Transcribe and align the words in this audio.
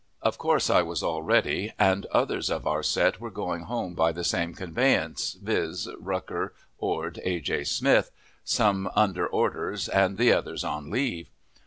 Of 0.23 0.39
course 0.39 0.67
I 0.71 0.81
was 0.81 1.03
all 1.03 1.21
ready, 1.21 1.73
and 1.77 2.07
others 2.07 2.49
of 2.49 2.65
our 2.65 2.81
set 2.81 3.21
were 3.21 3.29
going 3.29 3.65
home 3.65 3.93
by 3.93 4.11
the 4.11 4.23
same 4.23 4.55
conveyance, 4.55 5.33
viz., 5.39 5.87
Rucker, 5.99 6.55
Ord, 6.79 7.21
A. 7.23 7.39
J. 7.39 7.63
Smith 7.63 8.09
some 8.43 8.89
under 8.95 9.27
orders, 9.27 9.87
and 9.87 10.17
the 10.17 10.33
others 10.33 10.63
on 10.63 10.89
leave. 10.89 11.29